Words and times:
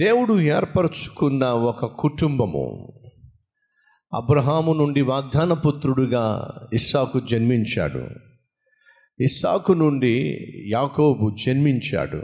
దేవుడు 0.00 0.40
ఏర్పరచుకున్న 0.40 1.44
ఒక 1.44 1.84
కుటుంబము. 1.84 2.92
అబ్రహాము 4.14 4.72
నుండి 4.72 5.00
వాగ్దాన 5.00 5.52
పుత్రుడుగా 5.52 6.54
ఇస్సాకు 6.74 7.20
జన్మించాడు. 7.20 8.06
ఇస్సాకు 9.22 9.72
నుండి 9.72 10.38
యాకోబు 10.70 11.36
జన్మించాడు. 11.46 12.22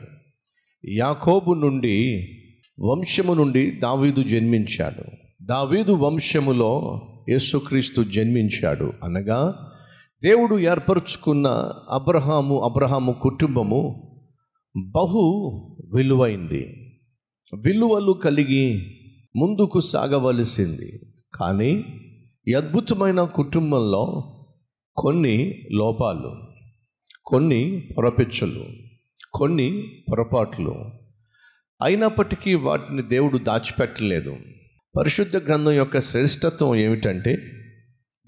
యాకోబు 0.89 1.55
నుండి 1.55 2.29
వంశము 2.81 3.35
నుండి 3.35 3.71
దావీదు 3.71 4.23
జన్మించాడు. 4.23 5.03
దావీదు 5.45 5.93
వంశములో 5.93 7.01
యేసుక్రీస్తు 7.29 8.03
జన్మించాడు 8.03 8.93
అనగా 9.05 9.71
దేవుడు 10.25 10.59
ఏర్పరచుకున్న 10.59 11.73
అబ్రహాము 11.91 12.65
అబ్రహాము 12.65 13.13
కుటుంబము 13.13 14.11
బహు 14.77 15.51
విలువైంది. 15.95 16.84
విలువలు 17.57 18.13
కలిగి 18.13 18.95
ముందుకు 19.37 19.81
సాగవలసింది. 19.81 21.01
కానీ 21.35 21.85
ఈ 22.49 22.55
అద్భుతమైన 22.55 23.23
కుటుంబంలో 23.23 24.31
కొన్ని 24.97 25.63
లోపాలు 25.73 26.37
కొన్ని 27.27 27.89
పొరపెచ్చులు 27.99 28.65
కొన్ని 29.35 29.83
పొరపాట్లు. 30.11 30.75
అయినప్పటికీ 31.83 32.55
వాటిని 32.55 33.03
దేవుడు 33.03 33.39
దాచిపెట్టలేదు. 33.39 34.37
పరిశుద్ధ 34.97 35.37
గ్రంథం 35.37 35.73
యొక్క 35.73 36.01
శ్రేష్టత్వం 36.01 36.75
ఏమిటంటే 36.75 37.37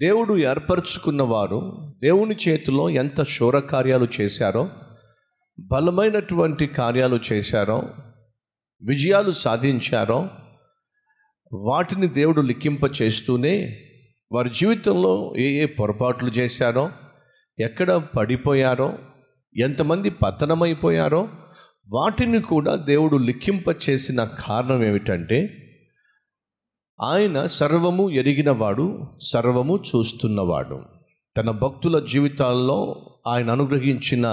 దేవుడు 0.01 0.37
ఏర్పరచుకున్న 0.37 1.21
వారు 1.21 1.93
దేవుని 2.01 2.35
చేతిలో 2.47 2.89
ఎంత 2.89 3.23
శూర 3.23 3.59
కార్యాలు 3.59 4.07
చేశారో 4.21 4.69
బలమైనటువంటి 5.59 6.67
కార్యాలు 6.67 7.19
చేశారో 7.31 7.83
విజయాలు 8.81 9.31
సాధించారో 9.31 10.29
వాటిని 11.53 12.07
దేవుడు 12.07 12.41
లిఖింప 12.41 13.01
చేస్తూనే 13.01 13.79
వారి 14.31 14.49
జీవితంలో 14.49 15.33
ఏ 15.37 15.43
ఏ 15.43 15.65
పొరపాట్లు 15.65 16.29
చేశారో 16.29 16.89
ఎక్కడ 17.59 17.91
పడిపోయారో 18.17 18.97
ఎంతమంది 19.57 20.09
పతనమైపోయారో 20.09 21.29
వాటిని 21.89 22.41
కూడా 22.41 22.75
దేవుడు 22.75 23.17
లిఖింప 23.17 23.89
చేసిన 23.89 24.23
కారణం 24.23 24.83
ఏమిటంటే 24.83 25.63
ఆయన 27.01 27.45
సర్వము 27.45 28.09
ఎరిగినవాడు 28.09 29.07
సర్వము 29.21 29.75
చూస్తున్నవాడు. 29.75 30.81
తన 31.37 31.51
భక్తుల 31.51 32.05
జీవితాల్లో 32.05 33.05
ఆయన 33.27 33.51
అనుగ్రహించిన 33.51 34.27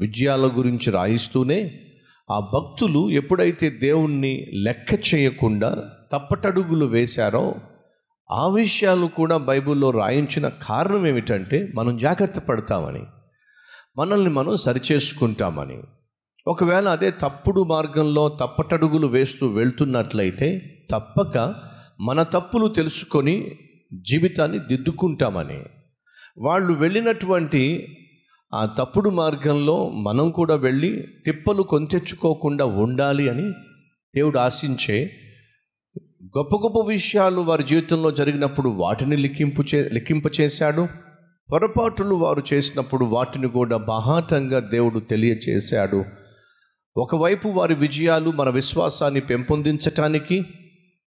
విజయాల 0.00 0.46
గురించి 0.46 0.90
రాయిస్తూనే 0.90 1.80
ఆ 2.30 2.40
భక్తులు 2.40 3.10
ఎప్పుడైతే 3.10 3.70
దేవుణ్ణి 3.70 4.46
లెక్క 4.52 5.14
చేయకుండా 5.14 5.90
తప్పటడుగులు 6.12 6.86
వేశారో 6.86 7.54
ఆ 8.30 8.48
విషయాలు 8.48 9.06
కూడా 9.06 9.36
బైబిల్లో 9.36 9.90
రాయించిన 9.90 10.48
కారణం 10.48 11.06
ఏమిటంటే 11.06 11.72
మనం 11.74 11.96
జాగ్రత్త 11.96 12.38
పడతామని 12.38 13.02
మనల్ని 13.98 14.30
మనం 14.30 14.56
సరిచేసుకుంటామని. 14.56 15.82
ఒకవేళ 16.46 16.88
అదే 16.88 17.10
తప్పుడు 17.10 17.64
మార్గంలో 17.64 18.28
తప్పటడుగులు 18.28 19.06
వేస్తూ 19.06 19.46
వెళ్తున్నట్లయితే 19.46 20.78
తప్పక 20.90 21.54
మన 22.00 22.22
తప్పులు 22.22 22.68
తెలుసుకొని 22.68 23.58
జీవితాన్ని 23.94 24.58
దిద్దుకుంటామని. 24.58 25.64
వాళ్ళు 26.38 26.72
వెళ్ళినటువంటి 26.72 27.88
ఆ 28.54 28.66
తప్పుడు 28.66 29.10
మార్గంలో 29.10 29.88
మనం 29.88 30.30
కూడా 30.30 30.54
వెళ్ళి 30.54 31.04
తిప్పలు 31.26 31.62
కొంతెచ్చుకోకుండా 31.62 32.64
ఉండాలి 32.64 33.28
అని 33.28 33.52
దేవుడు 34.16 34.38
ఆశించే 34.38 35.10
గొప్ప 36.38 36.56
గొప్ప 36.56 36.88
విషయాలు 36.88 37.40
వారి 37.40 37.62
జీవితంలో 37.62 38.10
జరిగినప్పుడు 38.10 38.68
వాటిని 38.68 39.16
లెక్కింపు 39.16 39.64
చే 39.74 39.90
లెక్కింప 39.92 40.22
చేశాడు. 40.40 40.88
పొరపాటులు 41.52 42.14
వారు 42.14 42.42
చేసినప్పుడు 42.52 43.04
వాటిని 43.04 43.48
కూడా 43.48 43.76
బహాటంగా 43.76 44.58
దేవుడు 44.58 44.98
తెలియచేశాడు. 44.98 46.04
ఒకవైపు 46.96 47.48
వారి 47.48 47.74
విజయాలు 47.74 48.30
మన 48.30 48.48
విశ్వాసాన్ని 48.48 49.20
పెంపొందించటానికి 49.20 50.44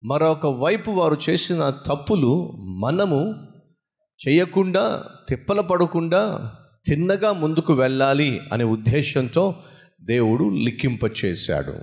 మరొక 0.04 0.46
వైపు 0.46 0.90
వారు 0.90 1.16
చేసిన 1.30 1.70
తప్పులు 1.70 2.52
మనము 2.56 3.34
చేయకుండా 4.28 5.04
తిప్పల 5.28 5.60
పడకుండా 5.60 6.52
తిన్నగా 6.86 7.32
ముందుకు 7.32 7.72
వెళ్ళాలి 7.72 8.40
అనే 8.52 8.64
ఉద్దేశంతో 8.64 9.54
దేవుడు 10.00 10.44
లిఖింప 10.44 11.00
చేశాడు 11.24 11.74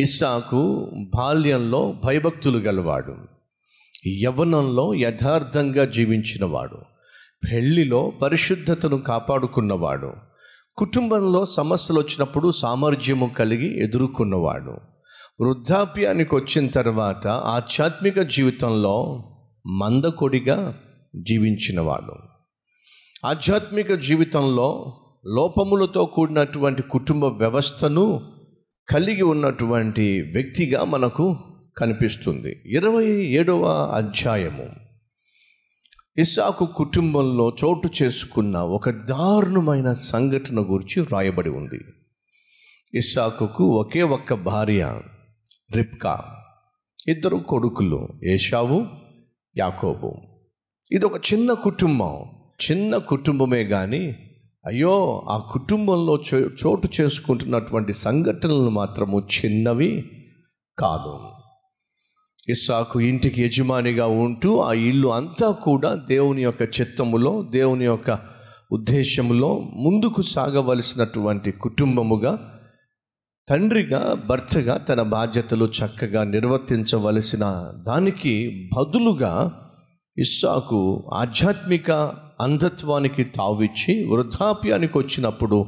ఇస్సాకు 0.00 0.90
బాల్యంలో 1.16 2.00
భయభక్తులు 2.04 2.58
గలవాడు. 2.58 3.16
యవ్వనంలో 4.08 4.94
యథార్థంగా 4.94 5.84
జీవించినవాడు. 5.84 6.76
పెళ్ళిలో 7.50 8.12
పరిశుద్ధతను 8.22 8.98
కాపాడుకున్నవాడు. 8.98 10.12
కుటుంబంలో 10.76 11.44
సమస్యలు 11.44 11.98
వచ్చినప్పుడు 11.98 12.50
సామర్థ్యము 12.50 13.26
కలిగి 13.26 13.84
ఎదుర్కొన్నవాడు. 13.84 14.76
వృద్ధాప్యానికి 15.40 16.34
వచ్చిన 16.34 16.66
తర్వాత 16.66 17.26
ఆధ్యాత్మిక 17.26 18.20
జీవితంలో 18.20 19.24
మందకొడిగా 19.66 20.78
జీవించినవాడు. 21.16 22.35
ఆధ్యాత్మిక 23.24 23.92
జీవితంలో 23.92 25.00
లోపములతో 25.26 26.04
కూడినటువంటి 26.04 26.82
కుటుంబ 26.82 27.24
వ్యవస్థను 27.24 28.32
కలిగి 28.88 29.22
ఉన్నటువంటి 29.22 30.22
వ్యక్తిగా 30.34 30.84
మనకు 30.84 31.36
కనిపిస్తుంది. 31.78 32.62
ఇరవై 32.66 33.06
ఏడవ 33.06 33.62
అధ్యాయము. 33.94 34.66
ఇస్సాకు 36.18 36.66
కుటుంబంలో 36.66 37.56
చోటు 37.64 37.90
చేసుకున్న 38.02 38.58
ఒక 38.58 38.90
దారుణమైన 38.90 39.92
సంఘటన 39.92 40.60
గురించి 40.60 41.00
వ్రాయబడి 41.00 41.50
ఉంది. 41.50 41.80
ఇస్సాకుకు 42.94 43.80
ఒకే 43.80 44.02
ఒక్క 44.02 44.34
భార్య 44.34 45.00
రిప్కా 45.76 46.36
ఇద్దరు 47.08 47.36
కొడుకులు 47.36 48.08
ఏషావు 48.24 48.86
యాకోబు. 49.58 50.14
ఇది 50.92 51.06
ఒక 51.06 51.32
చిన్న 51.32 51.52
కుటుంబం. 51.52 52.35
చిన్న 52.60 52.96
కుటుంబమే 52.98 53.64
కానీ 53.64 54.02
అయ్యో 54.64 55.24
ఆ 55.28 55.38
కుటుంబంలో 55.52 56.16
చో- 56.28 56.50
చోటు 56.60 56.88
చేసుకుంటున్నటువంటి 57.00 57.92
సంఘటనలు 57.92 58.68
మాత్రము 58.70 59.20
చిన్నవి 59.34 59.90
కాదు. 60.78 61.14
ఇస్సాకు 62.48 63.00
ఇంటికి 63.00 63.42
యజమానిగా 63.42 64.06
ఉంటూ 64.06 64.60
ఆ 64.60 64.72
ఇల్లు 64.72 65.08
అంతా 65.08 65.50
కూడా 65.62 65.94
దేవుని 66.08 66.42
యొక్క 66.42 66.62
చిత్తములో 66.62 67.42
దేవుని 67.50 67.84
యొక్క 67.84 68.10
ఉద్దేశములో 68.72 69.50
ముందుకు 69.76 70.22
సాగవలసినటువంటి 70.22 71.52
కుటుంబముగా 71.52 72.32
తండ్రిగా 73.48 74.14
భర్తగా 74.28 74.76
తన 74.76 75.02
బాధ్యతలు 75.02 75.64
చక్కగా 75.78 76.24
నిర్వర్తించవలసిన 76.24 77.44
దానికి 77.86 78.34
బదులుగా 78.76 79.32
ఇస్సాకు 80.18 81.10
ఆధ్యాత్మిక 81.14 81.90
అంధత్వానికి 82.40 83.24
తావిచ్చి 83.24 84.06
వృద్ధాప్యానికి 84.12 84.98
వచ్చినప్పుడు 84.98 85.66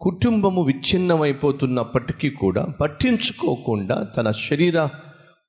కుటుంబము 0.00 0.62
విచ్ఛిన్నమైపోతున్నప్పటికీ 0.62 2.30
కూడా 2.30 2.62
పట్టించుకోకుండా 2.80 4.06
తన 4.16 4.30
శరీర 4.30 4.88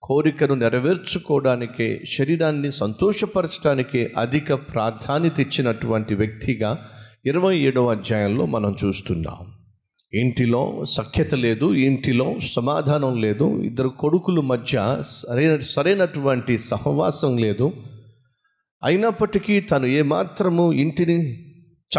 కోరికను 0.04 0.56
నెరవేర్చుకోవడానికే 0.56 2.02
శరీరాన్ని 2.06 2.72
సంతోషపరచడానికే 2.72 4.14
అధిక 4.18 4.54
ప్రాధాన్యత 4.54 5.40
ఇచ్చినటువంటి 5.40 6.16
వ్యక్తిగా 6.16 6.78
ఇరవై 7.26 7.58
ఏడవ 7.58 7.90
అధ్యాయంలో 7.90 8.46
మనం 8.46 8.76
చూస్తున్నాం. 8.86 9.40
ఇంటిలో 10.14 10.84
సఖ్యత 10.86 11.36
లేదు 11.36 11.74
ఇంటిలో 11.74 12.36
సమాధానం 12.56 13.22
లేదు 13.22 13.62
ఇద్దరు 13.64 13.90
కొడుకుల 13.90 14.40
మధ్య 14.40 15.04
సరైన 15.06 15.60
సరైనటువంటి 15.60 16.58
సహవాసం 16.58 17.38
లేదు 17.38 17.74
అయినప్పటికీ 18.86 19.60
తను 19.60 19.86
ఏమాత్రము 19.86 20.74
ఇంటిని 20.74 21.46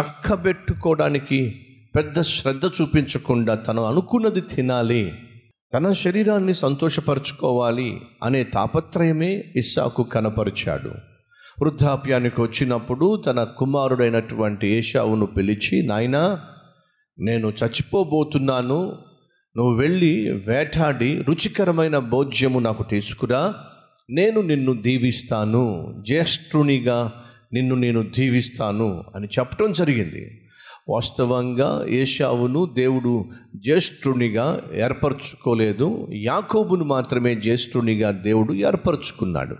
చక్కబెట్టుకోవడానికి 0.00 1.60
పెద్ద 1.96 2.20
శ్రద్ధ 2.20 2.66
చూపించకుండా 2.66 3.54
తను 3.54 3.84
అనుకున్నది 3.84 4.40
తినాలి. 4.40 5.12
తన 5.74 5.92
శరీరాన్ని 5.92 6.54
సంతోషపరచుకోవాలి 6.54 8.00
అనే 8.22 8.44
తాపత్రయమే 8.44 9.44
ఇస్సాకు 9.56 10.02
కనపరిచాడు. 10.02 10.90
వృద్ధాప్యానికి 11.62 12.40
వచ్చినప్పుడు 12.40 13.22
తన 13.26 13.44
కుమారుడైనటువంటి 13.44 14.68
ఏషావును 14.68 15.26
పిలిచి 15.26 15.86
నాయనా 15.86 16.40
నేను 17.18 17.48
చచ్చిపోబోతున్నాను. 17.48 18.98
నువ్వు 19.56 19.74
వెళ్ళి 19.74 20.30
వేటాడి 20.30 21.22
రుచికరమైన 21.22 21.98
భోజ్యము 21.98 22.58
నాకు 22.58 22.82
తీసుకురా. 22.82 23.54
నేను 24.10 24.40
నిన్ను 24.40 24.72
దీవిస్తాను 24.72 25.94
జ్యేష్ఠునిగా 26.06 27.12
నిన్ను 27.52 27.74
నేను 27.74 28.02
దీవిస్తాను 28.02 29.04
అని 29.16 29.26
చెప్పడం 29.26 29.72
జరిగింది. 29.72 30.42
వాస్తవంగా 30.88 31.86
ఏషావును 31.88 32.66
దేవుడు 32.74 33.30
జ్యేష్ఠునిగా 33.56 34.62
ఏర్పరచుకోలేదు 34.74 36.08
యాకోబును 36.12 36.84
మాత్రమే 36.84 37.34
జ్యేష్ఠునిగా 37.34 38.10
దేవుడు 38.10 38.52
ఏర్పరచుకున్నాడు. 38.52 39.56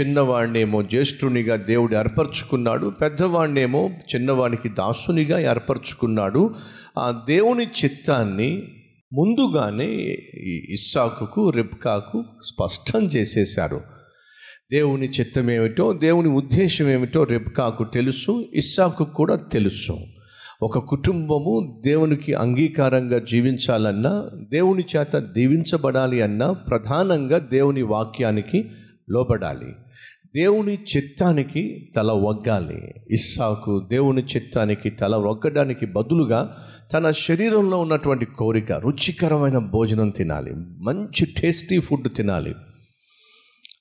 చిన్నవాడినేమో 0.00 0.82
జ్యేష్ఠునిగా 0.82 1.56
దేవుడు 1.56 1.96
ఏర్పరచుకున్నాడు 1.96 2.86
పెద్దవాడినేమో 2.86 3.90
చిన్నవాడికి 4.14 4.68
దాసునిగా 4.68 5.38
ఏర్పరచుకున్నాడు. 5.38 6.54
ఆ 6.98 7.24
దేవుని 7.26 7.64
చిత్తాన్ని 7.64 8.62
ముందుగానే 9.12 10.18
ఈ 10.44 10.66
ఇస్సాకుకు 10.70 11.50
రిబ్కాకు 11.50 12.24
స్పష్టం 12.42 13.04
చేసేశారు. 13.04 13.80
దేవుని 14.72 15.08
చిత్తం 15.08 15.50
ఏమిటో 15.50 15.92
దేవుని 15.92 16.28
ఉద్దేశం 16.28 16.88
ఏమిటో 16.88 17.24
రిబ్కాకు 17.24 17.84
తెలుసు 17.84 18.44
ఇస్సాకు 18.54 19.04
కూడా 19.04 19.36
తెలుసు. 19.36 19.98
ఒక 20.62 20.78
కుటుంబము 20.78 21.82
దేవునికి 21.84 22.34
అంగీకారంగా 22.34 23.18
జీవించాలన్నా 23.18 24.30
దేవుని 24.50 24.84
చేత 24.96 25.16
దీవించబడాలి 25.16 26.22
అన్నా 26.22 26.52
ప్రధానంగా 26.52 27.38
దేవుని 27.38 27.82
వాక్యానికి 27.82 28.64
లోబడాలి. 29.10 29.72
దేవుని 30.36 30.78
చిత్తానికి 30.96 31.92
తల 31.96 32.12
వగ్గాలి 32.12 32.94
ఇస్సాకు 33.10 33.86
దేవుని 33.90 34.22
చిత్తానికి 34.22 34.90
తల 34.90 35.16
వగ్గడానికి 35.16 35.86
బదులుగా 35.86 36.56
తన 36.92 37.10
శరీరంలో 37.10 37.78
ఉన్నటువంటి 37.78 38.24
కోరిక 38.24 38.72
రుచికరమైన 38.72 39.58
భోజనం 39.58 40.08
తినాలి. 40.08 40.52
మంచి 40.56 41.26
టేస్టీ 41.40 41.78
ఫుడ్ 41.78 42.08
తినాలి. 42.16 42.54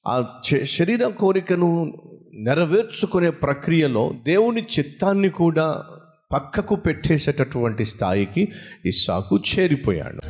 ఆ 0.08 0.26
శరీర 0.64 1.08
కోరికను 1.08 1.94
నెరవేర్చుకునే 2.34 3.30
ప్రక్రియలో 3.30 4.14
దేవుని 4.26 4.62
చిత్తాన్ని 4.62 5.30
కూడా 5.30 5.84
పక్కకు 6.32 6.76
పెట్టేసేటటువంటి 6.76 7.86
స్థాయికి 7.86 8.48
ఇస్సాకు 8.86 9.38
చేరిపోయాడు. 9.38 10.22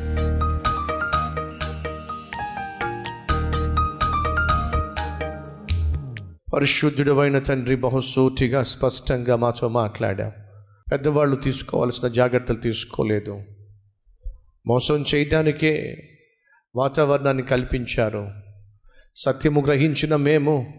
పరిశుద్ధుడమైన 6.52 7.38
తండ్రి 7.38 7.76
బహుసూటిగా 7.76 8.62
స్పష్టంగా 8.62 9.36
మాతో 9.36 9.68
మాట్లాడాం. 9.68 10.32
పెద్దవాళ్ళు 10.92 11.36
తీసుకోవాల్సిన 11.36 12.08
జాగ్రత్తలు 12.08 12.56
తీసుకోలేదు. 12.56 13.42
మోసం 14.66 15.04
చేయడానికే 15.14 15.96
వాతావరణాన్ని 16.76 17.42
కల్పించారు. 17.42 18.28
సత్యము 19.16 19.60
గ్రహించిన 19.60 20.16
మేము 20.16 20.74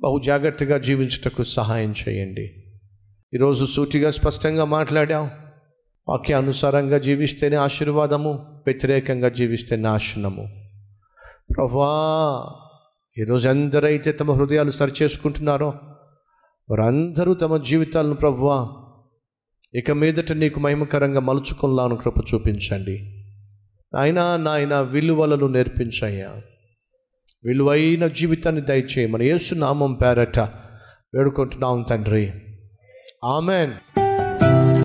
బహు 0.00 0.20
జాగ్రత్తగా 0.26 0.78
జీవించుటకు 0.78 1.42
సహాయం 1.42 1.94
చేయండి. 2.08 2.64
ఈరోజు 3.34 3.64
సూటిగా 3.64 4.10
స్పష్టంగా 4.10 4.64
మాట్లాడాం. 4.64 5.30
వాక్యానుసారంగా 6.08 6.98
జీవిస్తేనే 6.98 7.56
ఆశీర్వాదము 7.56 8.62
వ్యతిరేకంగా 8.66 9.28
జీవిస్తే 9.28 9.76
నాశనము. 9.76 10.70
ప్రభా 11.56 12.67
ఈరోజు 13.18 13.48
ఎందరైతే 13.48 14.12
తమ 14.12 14.32
హృదయాలు 14.32 14.70
సరిచేసుకుంటున్నారో 14.70 15.68
వారందరూ 16.70 17.34
తమ 17.34 17.56
జీవితాలను 17.56 18.14
ప్రభువా 18.14 18.68
ఇక 19.74 19.90
మీదట 19.90 20.32
నీకు 20.32 20.60
మహిమకరంగా 20.60 21.20
మలుచుకున్నాను 21.20 21.96
కృప 21.96 22.18
చూపించండి. 22.18 23.24
నాయనా 23.94 24.36
నాయన 24.36 24.80
విలువలను 24.80 25.46
నేర్పించయ్యా. 25.46 26.28
విలువైన 27.44 28.06
జీవితాన్ని 28.06 28.60
దయచేయమని 28.60 29.26
యేసు 29.26 29.54
నామం 29.54 29.94
పేరట 29.94 30.38
వేడుకుంటున్నాం 31.14 31.82
తండ్రి. 31.82 32.32
ఆమెన్. 33.24 33.72